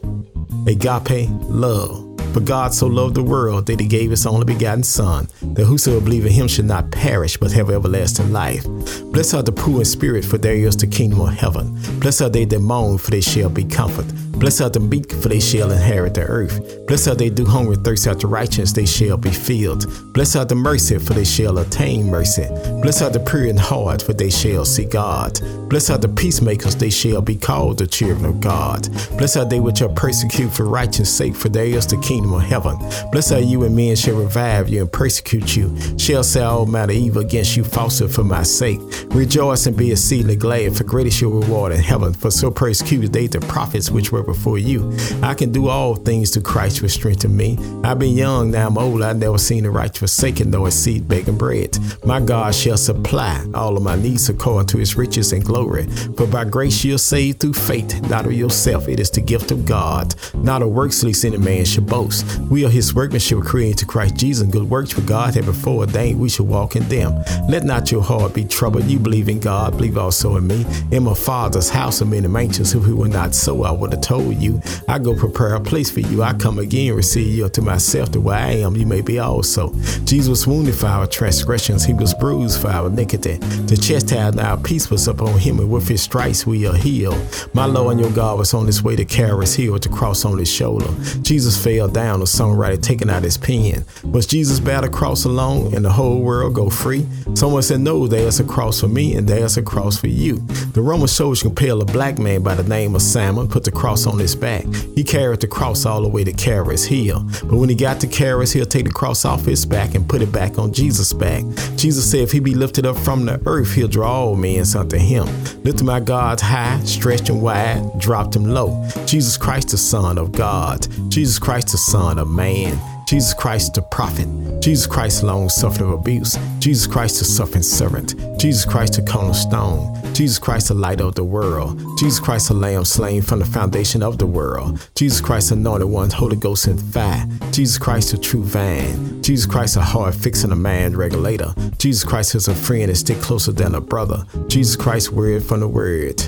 Agape 0.66 1.28
love. 1.42 2.06
For 2.32 2.40
God 2.40 2.72
so 2.72 2.86
loved 2.86 3.16
the 3.16 3.24
world 3.24 3.66
that 3.66 3.80
he 3.80 3.86
gave 3.86 4.10
his 4.10 4.24
only 4.24 4.44
begotten 4.44 4.84
Son, 4.84 5.26
that 5.42 5.64
whosoever 5.64 6.04
believe 6.04 6.26
in 6.26 6.32
him 6.32 6.46
should 6.46 6.66
not 6.66 6.92
perish 6.92 7.36
but 7.36 7.50
have 7.50 7.70
everlasting 7.70 8.32
life. 8.32 8.64
Blessed 9.12 9.34
are 9.34 9.42
the 9.42 9.52
poor 9.52 9.80
in 9.80 9.84
spirit, 9.84 10.24
for 10.24 10.38
there 10.38 10.54
is 10.54 10.76
the 10.76 10.86
kingdom 10.86 11.20
of 11.20 11.34
heaven. 11.34 11.76
Blessed 11.98 12.22
are 12.22 12.28
they 12.28 12.44
that 12.44 12.60
mourn, 12.60 12.96
for 12.96 13.10
they 13.10 13.20
shall 13.20 13.50
be 13.50 13.64
comforted. 13.64 14.14
Blessed 14.38 14.62
are 14.62 14.70
the 14.70 14.80
meek, 14.80 15.12
for 15.12 15.28
they 15.28 15.40
shall 15.40 15.70
inherit 15.70 16.14
the 16.14 16.22
earth. 16.22 16.86
Blessed 16.86 17.08
are 17.08 17.14
they 17.14 17.28
do 17.28 17.44
hunger 17.44 17.72
and 17.72 17.84
thirst 17.84 18.06
after 18.06 18.26
righteousness, 18.26 18.72
they 18.72 18.86
shall 18.86 19.18
be 19.18 19.30
filled. 19.30 19.84
Blessed 20.14 20.36
are 20.36 20.44
the 20.46 20.54
mercy, 20.54 20.96
for 20.98 21.12
they 21.12 21.24
shall 21.24 21.58
attain 21.58 22.06
mercy. 22.06 22.46
Blessed 22.80 23.02
are 23.02 23.10
the 23.10 23.20
pure 23.20 23.46
in 23.46 23.56
heart, 23.56 24.00
for 24.00 24.14
they 24.14 24.30
shall 24.30 24.64
see 24.64 24.86
God. 24.86 25.38
Blessed 25.68 25.90
are 25.90 25.98
the 25.98 26.08
peacemakers, 26.08 26.76
they 26.76 26.88
shall 26.88 27.20
be 27.20 27.36
called 27.36 27.78
the 27.78 27.86
children 27.86 28.24
of 28.24 28.40
God. 28.40 28.88
Blessed 29.18 29.36
are 29.36 29.44
they 29.44 29.60
which 29.60 29.82
are 29.82 29.90
persecuted 29.90 30.54
for 30.54 30.64
righteousness' 30.64 31.14
sake, 31.14 31.36
for 31.36 31.50
there 31.50 31.66
is 31.66 31.86
the 31.86 31.98
kingdom 31.98 32.32
of 32.32 32.42
heaven. 32.42 32.78
Blessed 33.12 33.32
are 33.32 33.40
you, 33.40 33.64
and 33.64 33.76
men 33.76 33.94
shall 33.94 34.16
revive 34.16 34.70
you 34.70 34.80
and 34.80 34.90
persecute 34.90 35.54
you, 35.54 35.76
shall 35.98 36.22
say 36.22 36.42
all 36.42 36.64
manner 36.64 36.92
evil 36.92 37.20
against 37.20 37.56
you 37.56 37.64
falsely 37.64 38.08
for 38.08 38.24
my 38.24 38.42
sake. 38.42 38.80
Rejoice 39.08 39.66
and 39.66 39.76
be 39.76 39.92
exceedingly 39.92 40.36
glad, 40.36 40.76
for 40.76 40.84
great 40.84 41.06
is 41.06 41.20
your 41.20 41.40
reward 41.40 41.72
in 41.72 41.80
heaven. 41.80 42.12
For 42.12 42.30
so 42.30 42.50
persecuted 42.50 43.12
they 43.12 43.26
the 43.26 43.40
prophets 43.40 43.90
which 43.90 44.12
were 44.12 44.22
before 44.22 44.58
you. 44.58 44.92
I 45.22 45.34
can 45.34 45.52
do 45.52 45.68
all 45.68 45.96
things 45.96 46.30
through 46.30 46.42
Christ 46.42 46.82
which 46.82 46.92
strengthen 46.92 47.36
me. 47.36 47.58
I've 47.82 47.98
been 47.98 48.16
young, 48.16 48.50
now 48.50 48.66
I'm 48.66 48.78
old. 48.78 49.02
I've 49.02 49.18
never 49.18 49.38
seen 49.38 49.64
the 49.64 49.70
righteous 49.70 49.98
forsaken, 49.98 50.50
nor 50.50 50.68
a 50.68 50.70
seed 50.70 51.08
begging 51.08 51.38
bread. 51.38 51.78
My 52.04 52.20
God 52.20 52.54
shall 52.54 52.76
supply 52.76 53.44
all 53.54 53.76
of 53.76 53.82
my 53.82 53.96
needs 53.96 54.28
according 54.28 54.68
to 54.68 54.78
his 54.78 54.96
riches 54.96 55.32
and 55.32 55.44
glory. 55.44 55.86
For 56.16 56.26
by 56.26 56.44
grace 56.44 56.84
you're 56.84 56.98
saved 56.98 57.40
through 57.40 57.54
faith, 57.54 58.00
not 58.08 58.26
of 58.26 58.32
yourself. 58.32 58.88
It 58.88 59.00
is 59.00 59.10
the 59.10 59.20
gift 59.20 59.50
of 59.50 59.64
God, 59.64 60.14
not 60.34 60.62
of 60.62 60.70
works, 60.70 61.02
lest 61.02 61.24
any 61.24 61.38
man 61.38 61.64
should 61.64 61.86
boast. 61.86 62.38
We 62.50 62.64
are 62.64 62.70
his 62.70 62.94
workmanship 62.94 63.42
created 63.42 63.78
to 63.78 63.86
Christ 63.86 64.16
Jesus, 64.16 64.46
good 64.48 64.68
works 64.68 64.92
for 64.92 65.02
God 65.02 65.34
had 65.34 65.44
before 65.44 65.80
ordained 65.80 66.18
we 66.18 66.28
should 66.28 66.48
walk 66.48 66.76
in 66.76 66.88
them. 66.88 67.22
Let 67.48 67.64
not 67.64 67.90
your 67.90 68.02
heart 68.02 68.34
be 68.34 68.44
troubled. 68.44 68.84
You 68.90 68.98
believe 68.98 69.28
in 69.28 69.38
God, 69.38 69.76
believe 69.76 69.96
also 69.96 70.36
in 70.36 70.48
me. 70.48 70.66
In 70.90 71.04
my 71.04 71.14
Father's 71.14 71.70
house 71.70 72.02
are 72.02 72.06
many 72.06 72.26
mansions. 72.26 72.74
If 72.74 72.84
we 72.84 72.92
were 72.92 73.06
not 73.06 73.36
so, 73.36 73.62
I 73.62 73.70
would 73.70 73.92
have 73.92 74.00
told 74.00 74.34
you. 74.34 74.60
I 74.88 74.98
go 74.98 75.14
prepare 75.14 75.54
a 75.54 75.60
place 75.60 75.92
for 75.92 76.00
you. 76.00 76.24
I 76.24 76.32
come 76.32 76.58
again, 76.58 76.94
receive 76.94 77.32
you 77.32 77.44
unto 77.44 77.62
myself, 77.62 78.10
the 78.10 78.20
way 78.20 78.34
I 78.34 78.50
am, 78.66 78.74
you 78.74 78.86
may 78.86 79.00
be 79.00 79.20
also. 79.20 79.72
Jesus 80.04 80.28
was 80.28 80.46
wounded 80.48 80.74
for 80.74 80.86
our 80.86 81.06
transgressions, 81.06 81.84
he 81.84 81.94
was 81.94 82.14
bruised 82.14 82.60
for 82.60 82.66
our 82.66 82.88
iniquity. 82.88 83.36
The 83.36 83.76
chastisement 83.76 84.44
our 84.44 84.56
peace 84.56 84.90
was 84.90 85.06
upon 85.06 85.38
him, 85.38 85.60
and 85.60 85.70
with 85.70 85.86
his 85.86 86.02
stripes 86.02 86.44
we 86.44 86.66
are 86.66 86.74
healed. 86.74 87.48
My 87.54 87.66
Lord 87.66 87.92
and 87.92 88.00
your 88.00 88.10
God 88.10 88.38
was 88.38 88.54
on 88.54 88.66
his 88.66 88.82
way 88.82 88.96
to 88.96 89.04
carry 89.04 89.42
his 89.42 89.54
heel 89.54 89.78
to 89.78 89.88
cross 89.88 90.24
on 90.24 90.36
his 90.36 90.50
shoulder. 90.50 90.92
Jesus 91.22 91.62
fell 91.62 91.86
down, 91.86 92.18
the 92.18 92.26
songwriter 92.26 92.82
taking 92.82 93.08
out 93.08 93.22
his 93.22 93.38
pen. 93.38 93.84
Was 94.02 94.26
Jesus 94.26 94.58
bear 94.58 94.80
the 94.80 94.88
cross 94.88 95.24
alone 95.26 95.74
and 95.74 95.84
the 95.84 95.92
whole 95.92 96.20
world 96.20 96.54
go 96.54 96.68
free? 96.68 97.06
Someone 97.34 97.62
said, 97.62 97.80
No, 97.80 98.08
there's 98.08 98.40
a 98.40 98.44
cross 98.44 98.79
for 98.80 98.88
me 98.88 99.14
and 99.14 99.28
there's 99.28 99.56
a 99.56 99.62
cross 99.62 99.98
for 99.98 100.08
you. 100.08 100.36
The 100.72 100.82
Roman 100.82 101.08
soldiers 101.08 101.42
compelled 101.42 101.82
a 101.82 101.92
black 101.92 102.18
man 102.18 102.42
by 102.42 102.54
the 102.54 102.64
name 102.64 102.94
of 102.94 103.02
Simon, 103.02 103.48
put 103.48 103.64
the 103.64 103.70
cross 103.70 104.06
on 104.06 104.18
his 104.18 104.34
back. 104.34 104.64
He 104.94 105.04
carried 105.04 105.40
the 105.40 105.46
cross 105.46 105.86
all 105.86 106.02
the 106.02 106.08
way 106.08 106.24
to 106.24 106.32
Caris 106.32 106.84
Hill. 106.84 107.24
But 107.44 107.56
when 107.56 107.68
he 107.68 107.74
got 107.74 108.00
to 108.00 108.06
Caris, 108.06 108.52
he'll 108.52 108.64
take 108.64 108.86
the 108.86 108.92
cross 108.92 109.24
off 109.24 109.44
his 109.44 109.66
back 109.66 109.94
and 109.94 110.08
put 110.08 110.22
it 110.22 110.32
back 110.32 110.58
on 110.58 110.72
Jesus' 110.72 111.12
back. 111.12 111.44
Jesus 111.76 112.10
said, 112.10 112.20
if 112.20 112.32
he 112.32 112.40
be 112.40 112.54
lifted 112.54 112.86
up 112.86 112.96
from 112.96 113.24
the 113.24 113.40
earth, 113.46 113.74
he'll 113.74 113.88
draw 113.88 114.10
all 114.10 114.36
men 114.36 114.64
unto 114.76 114.96
him. 114.98 115.26
Lifted 115.62 115.84
my 115.84 116.00
God's 116.00 116.42
high, 116.42 116.80
stretched 116.84 117.28
him 117.28 117.40
wide, 117.40 117.98
dropped 117.98 118.34
him 118.34 118.44
low. 118.44 118.86
Jesus 119.06 119.36
Christ, 119.36 119.68
the 119.68 119.78
Son 119.78 120.18
of 120.18 120.32
God. 120.32 120.86
Jesus 121.10 121.38
Christ, 121.38 121.72
the 121.72 121.78
Son 121.78 122.18
of 122.18 122.28
man. 122.28 122.78
Jesus 123.10 123.34
Christ 123.34 123.74
the 123.74 123.82
prophet, 123.82 124.28
Jesus 124.60 124.86
Christ 124.86 125.24
long 125.24 125.48
suffering 125.48 125.92
abuse, 125.92 126.38
Jesus 126.60 126.86
Christ 126.86 127.18
the 127.18 127.24
suffering 127.24 127.64
servant, 127.64 128.14
Jesus 128.38 128.64
Christ 128.64 128.92
the 128.92 129.02
cornerstone, 129.02 130.00
Jesus 130.14 130.38
Christ 130.38 130.68
the 130.68 130.74
light 130.74 131.00
of 131.00 131.16
the 131.16 131.24
world, 131.24 131.76
Jesus 131.98 132.20
Christ 132.20 132.46
the 132.46 132.54
lamb 132.54 132.84
slain 132.84 133.20
from 133.20 133.40
the 133.40 133.44
foundation 133.44 134.04
of 134.04 134.18
the 134.18 134.26
world, 134.26 134.88
Jesus 134.94 135.20
Christ 135.20 135.48
the 135.48 135.56
anointed 135.56 135.88
one, 135.88 136.08
Holy 136.10 136.36
Ghost 136.36 136.68
and 136.68 136.80
fire, 136.80 137.26
Jesus 137.50 137.78
Christ 137.78 138.12
the 138.12 138.16
true 138.16 138.44
vine, 138.44 139.20
Jesus 139.24 139.44
Christ 139.44 139.74
a 139.74 139.80
heart 139.80 140.14
fixing 140.14 140.52
a 140.52 140.56
man 140.56 140.96
regulator, 140.96 141.52
Jesus 141.78 142.04
Christ 142.04 142.36
is 142.36 142.46
a 142.46 142.54
friend 142.54 142.84
and 142.84 142.96
stick 142.96 143.20
closer 143.20 143.50
than 143.50 143.74
a 143.74 143.80
brother, 143.80 144.24
Jesus 144.46 144.76
Christ 144.76 145.10
word 145.10 145.42
from 145.42 145.58
the 145.58 145.68
word. 145.68 146.22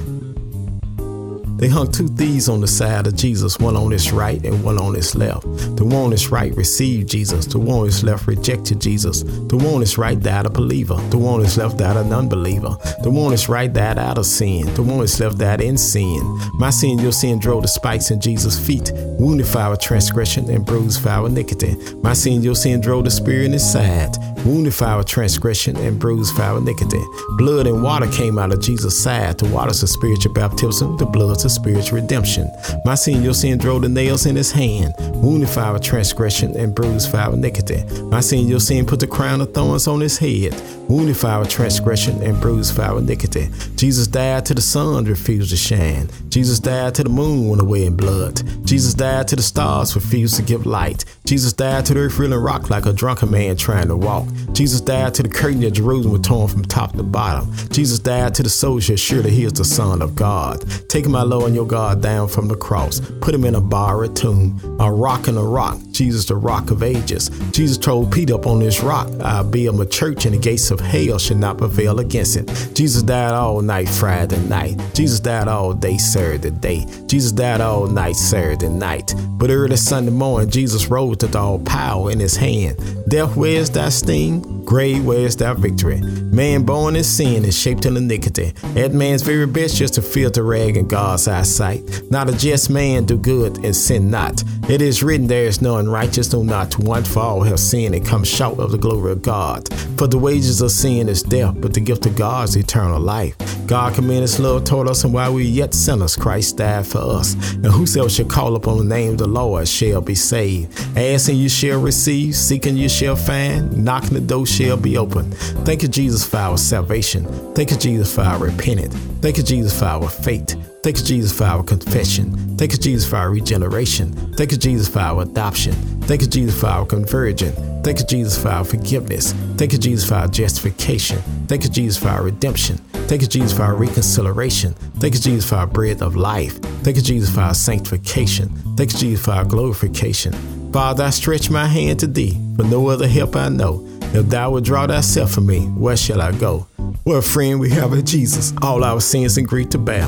They 1.62 1.68
hung 1.68 1.92
two 1.92 2.08
thieves 2.08 2.48
on 2.48 2.60
the 2.60 2.66
side 2.66 3.06
of 3.06 3.14
Jesus, 3.14 3.60
one 3.60 3.76
on 3.76 3.92
his 3.92 4.10
right 4.10 4.44
and 4.44 4.64
one 4.64 4.78
on 4.78 4.94
his 4.94 5.14
left. 5.14 5.42
The 5.76 5.84
one 5.84 6.06
on 6.06 6.10
his 6.10 6.28
right 6.28 6.52
received 6.56 7.08
Jesus, 7.08 7.46
the 7.46 7.60
one 7.60 7.78
on 7.78 7.84
his 7.86 8.02
left 8.02 8.26
rejected 8.26 8.80
Jesus. 8.80 9.22
The 9.22 9.56
one 9.56 9.74
on 9.74 9.80
his 9.80 9.96
right 9.96 10.18
died 10.18 10.46
a 10.46 10.50
believer, 10.50 10.96
the 11.10 11.18
one 11.18 11.34
on 11.34 11.40
his 11.42 11.56
left 11.56 11.78
died 11.78 11.96
an 11.96 12.12
unbeliever. 12.12 12.76
The 13.04 13.10
one 13.10 13.26
on 13.26 13.30
his 13.30 13.48
right 13.48 13.72
died 13.72 13.96
out 13.96 14.18
of 14.18 14.26
sin, 14.26 14.74
the 14.74 14.82
one 14.82 14.96
on 14.96 15.00
his 15.02 15.20
left 15.20 15.38
died 15.38 15.60
in 15.60 15.78
sin. 15.78 16.20
My 16.54 16.70
sin, 16.70 16.98
your 16.98 17.12
sin 17.12 17.38
drove 17.38 17.62
the 17.62 17.68
spikes 17.68 18.10
in 18.10 18.20
Jesus' 18.20 18.58
feet, 18.58 18.90
wounded 18.92 19.46
for 19.46 19.58
our 19.58 19.76
transgression 19.76 20.50
and 20.50 20.66
bruised 20.66 21.00
for 21.00 21.10
our 21.10 21.28
iniquity. 21.28 21.76
My 22.02 22.12
sin, 22.12 22.42
your 22.42 22.56
sin 22.56 22.80
drove 22.80 23.04
the 23.04 23.10
spear 23.12 23.44
in 23.44 23.52
his 23.52 23.72
side, 23.72 24.16
wounded 24.44 24.74
for 24.74 24.84
our 24.84 25.04
transgression 25.04 25.76
and 25.76 25.98
bruised 25.98 26.34
for 26.34 26.42
our 26.42 26.58
iniquity. 26.58 27.02
Blood 27.36 27.66
and 27.66 27.82
water 27.82 28.06
came 28.08 28.38
out 28.38 28.52
of 28.52 28.60
Jesus' 28.60 29.02
side. 29.02 29.38
The 29.38 29.48
water's 29.48 29.82
a 29.82 29.88
spiritual 29.88 30.32
baptism, 30.32 30.96
the 30.96 31.06
blood's 31.06 31.44
a 31.44 31.50
spiritual 31.50 32.00
redemption. 32.00 32.50
My 32.84 32.94
sin, 32.94 33.22
your 33.22 33.34
sin 33.34 33.58
drove 33.58 33.82
the 33.82 33.88
nails 33.88 34.26
in 34.26 34.36
his 34.36 34.52
hand, 34.52 34.94
wounded 35.14 35.48
for 35.48 35.60
our 35.60 35.78
transgression 35.78 36.56
and 36.56 36.74
bruised 36.74 37.10
for 37.10 37.18
our 37.18 37.34
iniquity. 37.34 37.84
My 38.04 38.20
sin, 38.20 38.48
your 38.48 38.60
sin 38.60 38.86
put 38.86 39.00
the 39.00 39.06
crown 39.06 39.40
of 39.40 39.54
thorns 39.54 39.86
on 39.86 40.00
his 40.00 40.18
head, 40.18 40.54
wounded 40.88 41.16
for 41.16 41.28
our 41.28 41.44
transgression 41.44 42.22
and 42.22 42.40
bruised 42.40 42.74
for 42.74 42.82
our 42.82 42.98
iniquity. 42.98 43.48
Jesus 43.76 44.06
died 44.06 44.46
till 44.46 44.56
the 44.56 44.62
sun 44.62 45.04
refused 45.04 45.50
to 45.50 45.56
shine. 45.56 46.08
Jesus 46.28 46.58
died 46.58 46.94
till 46.94 47.04
the 47.04 47.10
moon 47.10 47.48
went 47.48 47.62
away 47.62 47.84
in 47.84 47.96
blood. 47.96 48.42
Jesus 48.64 48.94
died 48.94 49.28
till 49.28 49.36
the 49.36 49.42
stars 49.42 49.94
refused 49.94 50.36
to 50.36 50.42
give 50.42 50.66
light. 50.66 51.04
Jesus 51.24 51.52
died 51.52 51.86
till 51.86 51.94
the 51.94 52.02
earth 52.02 52.16
feeling 52.16 52.38
rock 52.38 52.70
like 52.70 52.86
a 52.86 52.92
drunken 52.92 53.30
man 53.30 53.56
trying 53.56 53.88
to 53.88 53.96
walk. 53.96 54.26
Jesus 54.52 54.80
died 54.80 55.14
to 55.14 55.22
the 55.22 55.28
curtain 55.28 55.62
of 55.64 55.72
Jerusalem 55.72 56.12
was 56.12 56.20
torn 56.22 56.48
from 56.48 56.64
top 56.64 56.92
to 56.92 57.02
bottom. 57.02 57.52
Jesus 57.70 57.98
died 57.98 58.34
to 58.34 58.42
the 58.42 58.50
soldier 58.50 58.96
surely 58.96 59.30
he 59.30 59.44
is 59.44 59.52
the 59.52 59.64
Son 59.64 60.02
of 60.02 60.14
God. 60.14 60.64
Take 60.88 61.08
my 61.08 61.22
Lord 61.22 61.46
and 61.46 61.54
your 61.54 61.66
God 61.66 62.02
down 62.02 62.28
from 62.28 62.48
the 62.48 62.56
cross. 62.56 63.00
Put 63.20 63.34
him 63.34 63.44
in 63.44 63.54
a 63.54 63.60
bar, 63.60 64.04
a 64.04 64.08
tomb, 64.08 64.58
a 64.80 64.92
rock 64.92 65.28
and 65.28 65.38
a 65.38 65.42
rock. 65.42 65.78
Jesus, 65.92 66.24
the 66.24 66.36
rock 66.36 66.70
of 66.70 66.82
ages. 66.82 67.28
Jesus 67.52 67.78
told 67.78 68.12
Peter 68.12 68.34
up 68.34 68.46
on 68.46 68.60
this 68.60 68.82
rock, 68.82 69.08
I'll 69.20 69.44
build 69.44 69.76
my 69.76 69.84
church 69.84 70.24
and 70.24 70.34
the 70.34 70.38
gates 70.38 70.70
of 70.70 70.80
hell 70.80 71.18
shall 71.18 71.36
not 71.36 71.58
prevail 71.58 72.00
against 72.00 72.36
it. 72.36 72.46
Jesus 72.74 73.02
died 73.02 73.32
all 73.32 73.60
night 73.60 73.88
Friday 73.88 74.38
night. 74.48 74.80
Jesus 74.94 75.20
died 75.20 75.48
all 75.48 75.72
day 75.74 75.98
Saturday 75.98 76.50
day. 76.50 76.86
Jesus 77.06 77.32
died 77.32 77.60
all 77.60 77.86
night 77.86 78.16
Saturday 78.16 78.68
night. 78.68 79.14
But 79.38 79.50
early 79.50 79.76
Sunday 79.76 80.12
morning, 80.12 80.50
Jesus 80.50 80.86
rose 80.88 81.16
with 81.20 81.36
all 81.36 81.58
power 81.58 82.10
in 82.10 82.20
his 82.20 82.36
hand. 82.36 82.78
Death, 83.08 83.36
where's 83.36 83.70
thy 83.70 83.88
sting? 83.88 84.64
Grave, 84.64 85.04
where's 85.04 85.36
thy 85.36 85.52
victory? 85.54 86.00
Man 86.00 86.64
born 86.64 86.96
in 86.96 87.04
sin 87.04 87.44
is 87.44 87.58
shaped 87.58 87.84
in 87.84 87.96
iniquity. 87.96 88.52
That 88.74 88.94
man's 88.94 89.22
very 89.22 89.46
best 89.46 89.76
just 89.76 89.94
to 89.94 90.02
filter 90.02 90.42
rag 90.42 90.76
in 90.76 90.88
God's 90.88 91.28
eyesight. 91.28 92.02
Not 92.10 92.30
a 92.30 92.36
just 92.36 92.70
man 92.70 93.04
do 93.04 93.18
good 93.18 93.58
and 93.64 93.74
sin 93.74 94.10
not. 94.10 94.42
It 94.68 94.80
is 94.80 95.02
written, 95.02 95.26
There 95.26 95.44
is 95.44 95.60
no 95.60 95.81
unrighteous, 95.82 96.32
no 96.32 96.42
not 96.42 96.78
one 96.78 97.04
for 97.04 97.20
all 97.20 97.42
have 97.42 97.60
sinned 97.60 97.94
and 97.94 98.06
come 98.06 98.24
short 98.24 98.58
of 98.58 98.70
the 98.70 98.78
glory 98.78 99.12
of 99.12 99.22
God. 99.22 99.68
For 99.98 100.06
the 100.06 100.18
wages 100.18 100.60
of 100.60 100.70
sin 100.70 101.08
is 101.08 101.22
death, 101.22 101.54
but 101.60 101.74
the 101.74 101.80
gift 101.80 102.06
of 102.06 102.16
God 102.16 102.48
is 102.48 102.56
eternal 102.56 103.00
life. 103.00 103.36
God 103.66 103.94
commended 103.94 104.22
his 104.22 104.40
love 104.40 104.64
toward 104.64 104.88
us, 104.88 105.04
and 105.04 105.14
while 105.14 105.34
we 105.34 105.44
yet 105.44 105.74
sinners, 105.74 106.16
Christ 106.16 106.56
died 106.56 106.86
for 106.86 106.98
us. 106.98 107.34
And 107.54 107.66
whosoever 107.66 108.10
shall 108.10 108.26
call 108.26 108.56
upon 108.56 108.78
the 108.78 108.84
name 108.84 109.12
of 109.12 109.18
the 109.18 109.28
Lord 109.28 109.66
shall 109.68 110.00
be 110.00 110.14
saved. 110.14 110.78
Asking 110.96 111.36
you 111.36 111.48
shall 111.48 111.80
receive, 111.80 112.34
seeking 112.34 112.76
you 112.76 112.88
shall 112.88 113.16
find, 113.16 113.84
knocking 113.84 114.14
the 114.14 114.20
door 114.20 114.46
shall 114.46 114.76
be 114.76 114.96
open. 114.96 115.30
Thank 115.64 115.82
you, 115.82 115.88
Jesus, 115.88 116.24
for 116.24 116.38
our 116.38 116.58
salvation. 116.58 117.24
Thank 117.54 117.70
you, 117.70 117.76
Jesus, 117.76 118.14
for 118.14 118.22
our 118.22 118.38
repentance. 118.38 119.11
Thank 119.22 119.36
you, 119.36 119.44
Jesus, 119.44 119.78
for 119.78 119.84
our 119.84 120.08
faith. 120.08 120.56
Thank 120.82 120.98
you, 120.98 121.04
Jesus, 121.04 121.32
for 121.32 121.44
our 121.44 121.62
confession. 121.62 122.56
Thank 122.56 122.72
you, 122.72 122.78
Jesus, 122.78 123.08
for 123.08 123.16
our 123.16 123.30
regeneration. 123.30 124.12
Thank 124.34 124.50
you, 124.50 124.58
Jesus, 124.58 124.88
for 124.88 124.98
our 124.98 125.22
adoption. 125.22 125.74
Thank 126.02 126.22
you, 126.22 126.26
Jesus, 126.26 126.60
for 126.60 126.66
our 126.66 126.84
conversion. 126.84 127.52
Thank 127.84 128.00
you, 128.00 128.04
Jesus, 128.04 128.42
for 128.42 128.48
our 128.48 128.64
forgiveness. 128.64 129.32
Thank 129.56 129.72
you, 129.72 129.78
Jesus, 129.78 130.08
for 130.08 130.16
our 130.16 130.26
justification. 130.26 131.18
Thank 131.46 131.62
you, 131.62 131.70
Jesus, 131.70 132.02
for 132.02 132.08
our 132.08 132.24
redemption. 132.24 132.78
Thank 133.06 133.22
you, 133.22 133.28
Jesus, 133.28 133.56
for 133.56 133.62
our 133.62 133.76
reconciliation. 133.76 134.74
Thank 134.98 135.14
you, 135.14 135.20
Jesus, 135.20 135.48
for 135.48 135.54
our 135.54 135.68
bread 135.68 136.02
of 136.02 136.16
life. 136.16 136.58
Thank 136.82 136.96
you, 136.96 137.02
Jesus, 137.02 137.32
for 137.32 137.42
our 137.42 137.54
sanctification. 137.54 138.48
Thank 138.76 138.92
you, 138.92 138.98
Jesus, 138.98 139.24
for 139.24 139.30
our 139.30 139.44
glorification. 139.44 140.32
Father, 140.72 141.04
I 141.04 141.10
stretch 141.10 141.48
my 141.48 141.66
hand 141.66 142.00
to 142.00 142.08
thee, 142.08 142.40
for 142.56 142.64
no 142.64 142.88
other 142.88 143.06
help 143.06 143.36
I 143.36 143.50
know. 143.50 143.86
If 144.14 144.28
thou 144.30 144.50
wilt 144.50 144.64
draw 144.64 144.88
thyself 144.88 145.30
from 145.30 145.46
me, 145.46 145.60
where 145.60 145.96
shall 145.96 146.20
I 146.20 146.32
go? 146.32 146.66
What 147.04 147.16
a 147.16 147.22
friend 147.22 147.60
we 147.60 147.70
have 147.70 147.92
in 147.92 148.04
Jesus, 148.04 148.52
all 148.62 148.84
our 148.84 149.00
sins 149.00 149.36
and 149.36 149.46
grief 149.46 149.70
to 149.70 149.78
bear. 149.78 150.06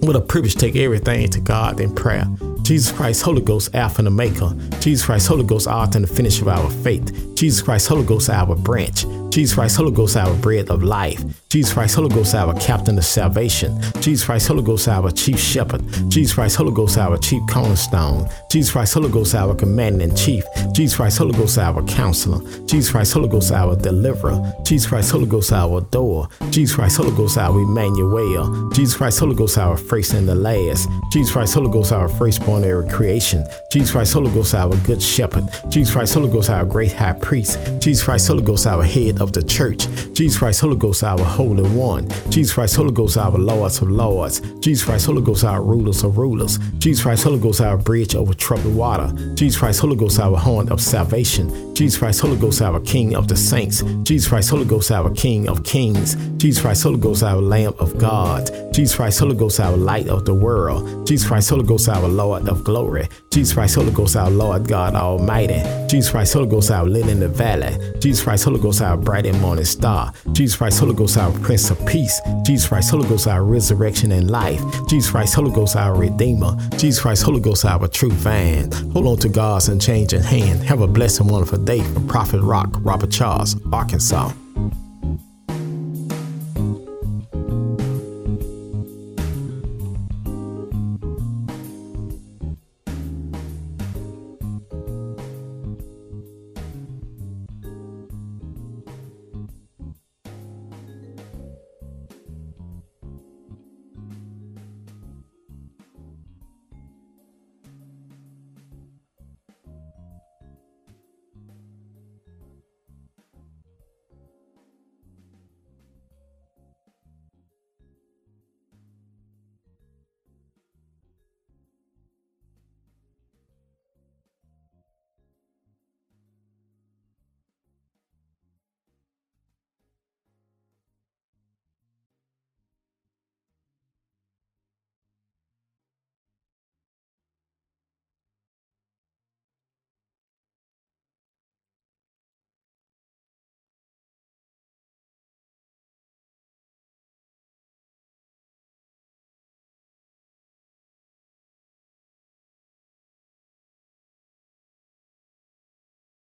What 0.00 0.16
a 0.16 0.20
privilege 0.20 0.54
to 0.54 0.58
take 0.58 0.76
everything 0.76 1.28
to 1.30 1.40
God 1.40 1.80
in 1.80 1.94
prayer. 1.94 2.26
Jesus 2.62 2.92
Christ, 2.92 3.22
Holy 3.22 3.42
Ghost, 3.42 3.74
Alpha 3.74 4.00
and 4.00 4.08
Omega. 4.08 4.54
Jesus 4.80 5.04
Christ, 5.06 5.26
Holy 5.26 5.44
Ghost, 5.44 5.66
author 5.66 5.98
and 5.98 6.06
the 6.06 6.12
finish 6.12 6.40
of 6.40 6.48
our 6.48 6.70
faith. 6.70 7.27
Jesus 7.38 7.62
Christ, 7.62 7.86
Holy 7.86 8.04
Ghost, 8.04 8.30
our 8.30 8.56
branch. 8.56 9.06
Jesus 9.30 9.54
Christ, 9.54 9.76
Holy 9.76 9.92
Ghost, 9.92 10.16
our 10.16 10.34
bread 10.38 10.70
of 10.70 10.82
life. 10.82 11.22
Jesus 11.50 11.72
Christ, 11.72 11.94
Holy 11.94 12.08
Ghost, 12.08 12.34
our 12.34 12.52
captain 12.54 12.98
of 12.98 13.04
salvation. 13.04 13.80
Jesus 14.00 14.24
Christ, 14.24 14.48
Holy 14.48 14.64
Ghost, 14.64 14.88
our 14.88 15.12
chief 15.12 15.38
shepherd. 15.38 15.80
Jesus 16.08 16.34
Christ, 16.34 16.56
Holy 16.56 16.72
Ghost, 16.72 16.98
our 16.98 17.16
chief 17.16 17.40
cornerstone. 17.48 18.28
Jesus 18.50 18.72
Christ, 18.72 18.94
Holy 18.94 19.08
Ghost, 19.08 19.36
our 19.36 19.54
commander 19.54 20.02
in 20.02 20.16
chief. 20.16 20.44
Jesus 20.72 20.96
Christ, 20.96 21.18
Holy 21.18 21.32
Ghost, 21.38 21.58
our 21.58 21.80
counselor. 21.84 22.40
Jesus 22.66 22.90
Christ, 22.90 23.12
Holy 23.12 23.28
Ghost, 23.28 23.52
our 23.52 23.76
deliverer. 23.76 24.52
Jesus 24.64 24.88
Christ, 24.88 25.12
Holy 25.12 25.26
Ghost, 25.26 25.52
our 25.52 25.80
door. 25.80 26.28
Jesus 26.50 26.74
Christ, 26.74 26.96
Holy 26.96 27.12
Ghost, 27.12 27.38
our 27.38 27.56
Emmanuel. 27.60 28.70
Jesus 28.70 28.96
Christ, 28.96 29.20
Holy 29.20 29.36
Ghost, 29.36 29.58
our 29.58 29.76
first 29.76 30.12
and 30.12 30.28
the 30.28 30.34
last. 30.34 30.88
Jesus 31.12 31.32
Christ, 31.32 31.54
Holy 31.54 31.70
Ghost, 31.70 31.92
our 31.92 32.08
firstborn 32.08 32.64
every 32.64 32.88
creation. 32.90 33.46
Jesus 33.70 33.92
Christ, 33.92 34.12
Holy 34.14 34.30
Ghost, 34.32 34.54
our 34.56 34.76
good 34.78 35.00
shepherd. 35.00 35.48
Jesus 35.68 35.94
Christ, 35.94 36.14
Holy 36.14 36.30
Ghost, 36.30 36.50
our 36.50 36.64
great 36.64 36.92
high 36.92 37.12
priest. 37.28 37.58
Jesus 37.78 38.02
Christ, 38.02 38.26
Holy 38.28 38.42
Ghost, 38.42 38.66
our 38.66 38.82
head 38.82 39.20
of 39.20 39.34
the 39.34 39.42
church. 39.42 39.86
Jesus 40.14 40.38
Christ, 40.38 40.62
Holy 40.62 40.76
Ghost, 40.76 41.04
our 41.04 41.22
Holy 41.22 41.68
One. 41.68 42.08
Jesus 42.30 42.54
Christ, 42.54 42.76
Holy 42.76 42.90
Ghost, 42.90 43.18
our 43.18 43.36
Lords 43.36 43.82
of 43.82 43.90
Lords. 43.90 44.40
Jesus 44.60 44.82
Christ, 44.82 45.04
Holy 45.04 45.20
Ghost, 45.20 45.44
our 45.44 45.62
rulers 45.62 46.02
of 46.04 46.16
rulers. 46.16 46.56
Jesus 46.78 47.02
Christ, 47.02 47.24
Holy 47.24 47.38
Ghost, 47.38 47.60
our 47.60 47.76
bridge 47.76 48.14
over 48.14 48.32
troubled 48.32 48.74
water. 48.74 49.12
Jesus 49.34 49.58
Christ, 49.60 49.80
Holy 49.80 49.94
Ghost, 49.94 50.18
our 50.18 50.38
horn 50.38 50.70
of 50.70 50.80
salvation. 50.80 51.74
Jesus 51.74 51.98
Christ, 51.98 52.22
Holy 52.22 52.38
Ghost, 52.38 52.62
our 52.62 52.80
King 52.80 53.14
of 53.14 53.28
the 53.28 53.36
saints. 53.36 53.82
Jesus 54.04 54.26
Christ, 54.26 54.48
Holy 54.48 54.64
Ghost, 54.64 54.90
our 54.90 55.10
King 55.10 55.50
of 55.50 55.62
kings. 55.64 56.14
Jesus 56.38 56.62
Christ, 56.62 56.82
Holy 56.82 56.98
Ghost, 56.98 57.22
our 57.22 57.42
Lamb 57.42 57.74
of 57.78 57.98
God. 57.98 58.67
Jesus 58.78 58.94
Christ, 58.94 59.18
Holy 59.18 59.34
Ghost, 59.34 59.58
our 59.58 59.76
light 59.76 60.06
of 60.06 60.24
the 60.24 60.32
world. 60.32 61.04
Jesus 61.04 61.26
Christ, 61.26 61.50
Holy 61.50 61.64
Ghost, 61.64 61.88
our 61.88 62.06
Lord 62.06 62.48
of 62.48 62.62
glory. 62.62 63.08
Jesus 63.28 63.52
Christ, 63.52 63.74
Holy 63.74 63.90
Ghost, 63.90 64.14
our 64.14 64.30
Lord 64.30 64.68
God 64.68 64.94
Almighty. 64.94 65.60
Jesus 65.88 66.12
Christ, 66.12 66.34
Holy 66.34 66.46
Ghost, 66.46 66.70
our 66.70 66.84
lily 66.84 67.10
in 67.10 67.18
the 67.18 67.26
valley. 67.28 67.76
Jesus 67.98 68.22
Christ, 68.22 68.44
Holy 68.44 68.60
Ghost, 68.60 68.80
our 68.80 68.96
bright 68.96 69.26
and 69.26 69.40
morning 69.40 69.64
star. 69.64 70.12
Jesus 70.30 70.56
Christ, 70.56 70.78
Holy 70.78 70.94
Ghost, 70.94 71.18
our 71.18 71.32
Prince 71.40 71.72
of 71.72 71.86
Peace. 71.88 72.20
Jesus 72.44 72.68
Christ, 72.68 72.92
Holy 72.92 73.08
Ghost, 73.08 73.26
our 73.26 73.42
resurrection 73.42 74.12
and 74.12 74.30
life. 74.30 74.62
Jesus 74.88 75.10
Christ, 75.10 75.34
Holy 75.34 75.50
Ghost, 75.50 75.74
our 75.74 75.96
Redeemer. 75.96 76.56
Jesus 76.76 77.00
Christ, 77.00 77.24
Holy 77.24 77.40
Ghost, 77.40 77.64
our 77.64 77.88
true 77.88 78.12
vine. 78.12 78.70
Hold 78.92 79.08
on 79.08 79.16
to 79.16 79.28
God's 79.28 79.70
unchanging 79.70 80.22
hand. 80.22 80.62
Have 80.62 80.82
a 80.82 80.86
blessed 80.86 81.18
and 81.18 81.30
wonderful 81.30 81.58
day 81.58 81.82
from 81.82 82.06
Prophet 82.06 82.40
Rock, 82.42 82.68
Robert 82.82 83.10
Charles, 83.10 83.56
Arkansas. 83.72 84.30